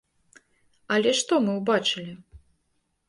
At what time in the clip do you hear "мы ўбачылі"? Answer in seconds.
1.49-2.13